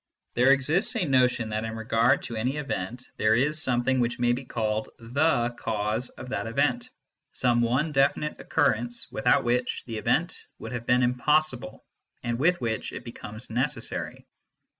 There 0.33 0.49
exists 0.49 0.95
a 0.95 1.05
notion 1.05 1.49
that 1.49 1.63
in 1.63 1.75
regard 1.75 2.23
to 2.23 2.35
any 2.35 2.57
event 2.57 3.05
there 3.17 3.35
is 3.35 3.61
something 3.61 3.99
which 3.99 4.17
may 4.17 4.31
be 4.31 4.45
called 4.45 4.89
the 4.97 5.49
cause 5.51 6.09
of 6.09 6.29
that 6.29 6.47
event 6.47 6.89
some 7.33 7.61
one 7.61 7.91
definite 7.91 8.39
occurrence, 8.39 9.05
without 9.11 9.43
which 9.43 9.83
the 9.85 9.99
event 9.99 10.39
would 10.57 10.71
have 10.71 10.87
been 10.87 11.03
impossible 11.03 11.85
and 12.23 12.39
with 12.39 12.59
which 12.59 12.91
it 12.93 13.03
be 13.03 13.11
comes 13.11 13.51
necessary. 13.51 14.25